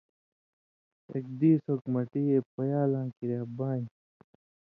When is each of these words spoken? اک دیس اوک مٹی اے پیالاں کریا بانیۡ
اک 1.11 1.25
دیس 1.39 1.61
اوک 1.69 1.83
مٹی 1.93 2.23
اے 2.31 2.39
پیالاں 2.55 3.07
کریا 3.15 3.41
بانیۡ 3.57 3.91